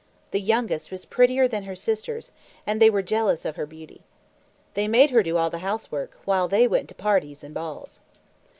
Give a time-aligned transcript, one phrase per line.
[0.31, 2.31] The youngest was prettier than her sisters,
[2.65, 4.01] and they were jealous of her beauty.
[4.73, 8.01] They made her do all the housework, while they went to parties and balls.